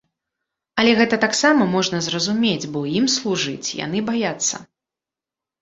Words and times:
Але 0.83 0.91
гэта 0.99 1.19
таксама 1.25 1.67
можна 1.75 1.99
зразумець, 2.07 2.69
бо 2.79 2.83
ім 3.01 3.05
служыць, 3.17 3.69
яны 3.85 3.99
баяцца. 4.09 4.55